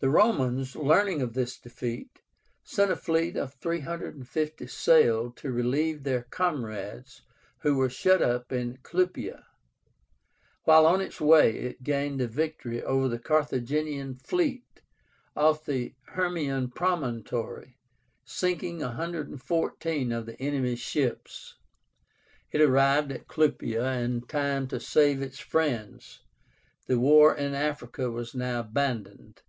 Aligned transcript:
The 0.00 0.10
Romans, 0.10 0.74
learning 0.76 1.22
of 1.22 1.32
this 1.34 1.56
defeat, 1.56 2.20
sent 2.64 2.90
a 2.90 2.96
fleet 2.96 3.36
of 3.36 3.54
350 3.54 4.66
sail 4.66 5.30
to 5.30 5.52
relieve 5.52 6.02
their 6.02 6.22
comrades 6.24 7.22
who 7.60 7.76
were 7.76 7.88
shut 7.88 8.20
up 8.20 8.50
in 8.52 8.78
Clupea. 8.78 9.44
While 10.64 10.84
on 10.84 11.00
its 11.00 11.20
way, 11.20 11.56
it 11.58 11.84
gained 11.84 12.20
a 12.20 12.26
victory 12.26 12.82
over 12.82 13.06
the 13.08 13.20
Carthaginian 13.20 14.16
fleet 14.16 14.82
off 15.36 15.64
the 15.64 15.94
Herméan 16.10 16.74
promontory, 16.74 17.78
sinking 18.24 18.80
114 18.80 20.10
of 20.12 20.26
the 20.26 20.38
enemy's 20.42 20.80
ships. 20.80 21.54
It 22.50 22.60
arrived 22.60 23.12
at 23.12 23.28
Clupea 23.28 24.02
in 24.04 24.22
time 24.26 24.66
to 24.68 24.80
save 24.80 25.22
its 25.22 25.38
friends. 25.38 26.18
The 26.88 26.98
war 26.98 27.34
in 27.36 27.54
Africa 27.54 28.10
was 28.10 28.34
now 28.34 28.58
abandoned. 28.60 29.40